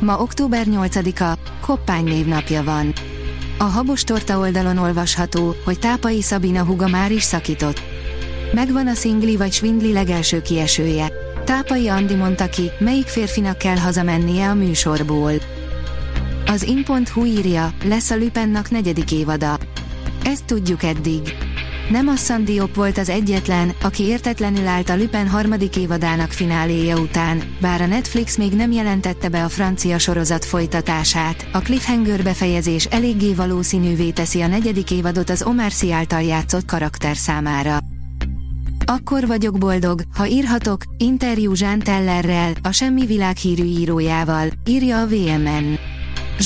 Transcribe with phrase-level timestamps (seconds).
[0.00, 2.92] Ma október 8-a, Koppány névnapja van.
[3.58, 7.82] A Habos Torta oldalon olvasható, hogy Tápai Szabina huga már is szakított.
[8.52, 11.12] Megvan a szingli vagy svindli legelső kiesője.
[11.44, 15.32] Tápai Andi mondta ki, melyik férfinak kell hazamennie a műsorból.
[16.46, 19.58] Az in.hu írja, lesz a Lüpennak negyedik évada.
[20.24, 21.49] Ezt tudjuk eddig.
[21.90, 27.42] Nem a Sandiop volt az egyetlen, aki értetlenül állt a Lupin harmadik évadának fináléja után,
[27.60, 33.34] bár a Netflix még nem jelentette be a francia sorozat folytatását, a cliffhanger befejezés eléggé
[33.34, 37.78] valószínűvé teszi a negyedik évadot az Omar Sy által játszott karakter számára.
[38.84, 45.89] Akkor vagyok boldog, ha írhatok, interjú Jean Tellerrel, a semmi világhírű írójával, írja a VMN.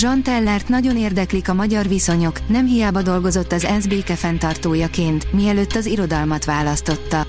[0.01, 5.87] Jean Tellert nagyon érdeklik a magyar viszonyok, nem hiába dolgozott az ENSZ békefenntartójaként, mielőtt az
[5.87, 7.27] irodalmat választotta.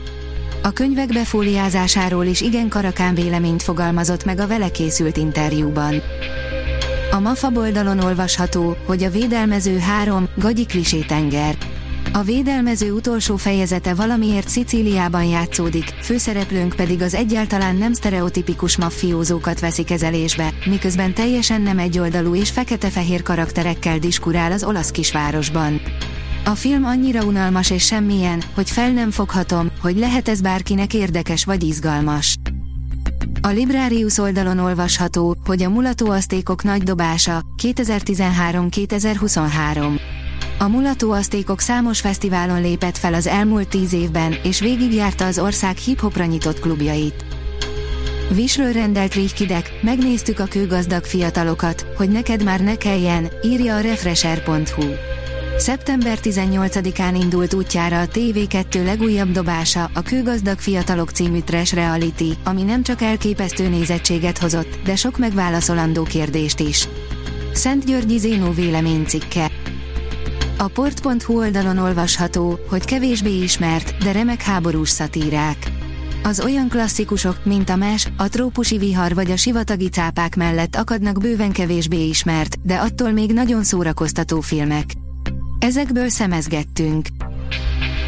[0.64, 6.02] A könyvek befóliázásáról is igen karakán véleményt fogalmazott meg a vele készült interjúban.
[7.12, 11.58] A MAFA oldalon olvasható, hogy a védelmező három, gagyi klisé tenger.
[12.16, 19.84] A védelmező utolsó fejezete valamiért Szicíliában játszódik, főszereplőnk pedig az egyáltalán nem sztereotipikus maffiózókat veszi
[19.84, 25.82] kezelésbe, miközben teljesen nem egyoldalú és fekete-fehér karakterekkel diskurál az olasz kisvárosban.
[26.46, 31.46] A film annyira unalmas és semmilyen, hogy fel nem foghatom, hogy lehet ez bárkinek érdekes
[31.46, 32.36] vagy izgalmas.
[33.42, 40.00] A Librarius oldalon olvasható, hogy a mulatóasztékok nagy dobása 2013-2023.
[40.58, 45.78] A mulató asztékok számos fesztiválon lépett fel az elmúlt tíz évben, és végigjárta az ország
[45.78, 47.26] hip-hopra nyitott klubjait.
[48.30, 54.84] Visről rendelt Rihkidek, megnéztük a kőgazdag fiatalokat, hogy neked már ne kelljen, írja a Refresher.hu.
[55.58, 62.64] Szeptember 18-án indult útjára a TV2 legújabb dobása, a Kőgazdag Fiatalok című trash reality, ami
[62.64, 66.88] nem csak elképesztő nézettséget hozott, de sok megválaszolandó kérdést is.
[67.54, 69.52] Szent Györgyi Zénó véleménycikke
[70.58, 75.72] a port.hu oldalon olvasható, hogy kevésbé ismert, de remek háborús szatírák.
[76.24, 81.20] Az olyan klasszikusok, mint a MES, a trópusi vihar vagy a sivatagi cápák mellett akadnak
[81.20, 84.86] bőven kevésbé ismert, de attól még nagyon szórakoztató filmek.
[85.60, 87.08] Ezekből szemezgettünk.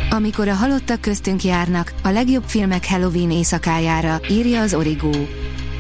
[0.10, 5.14] Amikor a halottak köztünk járnak, a legjobb filmek Halloween éjszakájára, írja az Origó.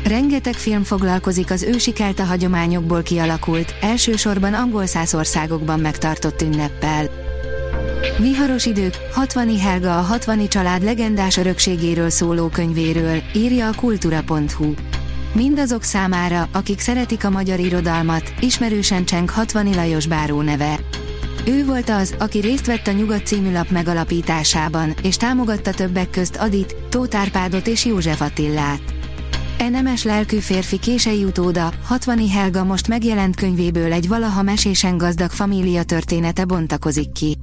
[0.07, 7.09] Rengeteg film foglalkozik az ősikelta hagyományokból kialakult, elsősorban angol száz országokban megtartott ünneppel.
[8.19, 14.73] Viharos idők, 60 Helga a 60 család legendás örökségéről szóló könyvéről, írja a kultura.hu.
[15.33, 20.79] Mindazok számára, akik szeretik a magyar irodalmat, ismerősen cseng 60 Lajos Báró neve.
[21.45, 26.35] Ő volt az, aki részt vett a Nyugat című lap megalapításában, és támogatta többek közt
[26.35, 28.96] Adit, Tóth Árpádot és József Attillát.
[29.57, 35.83] Enemes lelkű férfi kései utóda, 60 Helga most megjelent könyvéből egy valaha mesésen gazdag família
[35.83, 37.37] története bontakozik ki.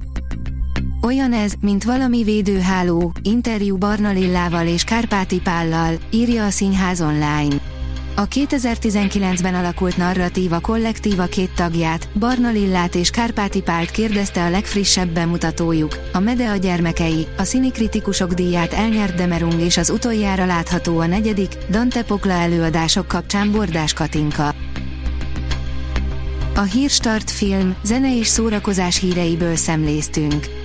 [1.01, 7.74] Olyan ez, mint valami védőháló, interjú Barna Lillával és Kárpáti Pállal, írja a Színház online.
[8.17, 15.09] A 2019-ben alakult narratíva kollektíva két tagját, Barna Lillát és Kárpáti Pált kérdezte a legfrissebb
[15.09, 21.57] bemutatójuk, a Medea gyermekei, a színikritikusok díját elnyert Demerung és az utoljára látható a negyedik,
[21.69, 24.53] Dante Pokla előadások kapcsán Bordás Katinka.
[26.55, 30.64] A Hírstart film, zene és szórakozás híreiből szemléztünk.